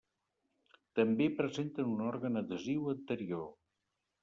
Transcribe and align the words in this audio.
També 0.99 1.27
presenten 1.41 1.93
un 1.97 2.03
òrgan 2.07 2.41
adhesiu 2.43 2.91
anterior. 2.97 3.49